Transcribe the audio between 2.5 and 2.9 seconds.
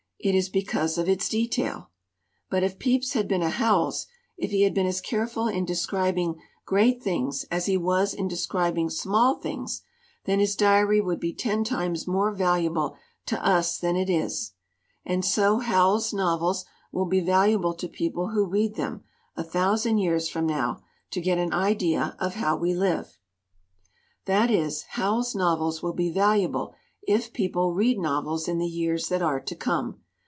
if